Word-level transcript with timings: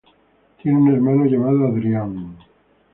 Tiene 0.59 0.79
un 0.79 0.87
hermano 0.91 1.25
llamado 1.25 1.67
Adrian. 1.67 2.35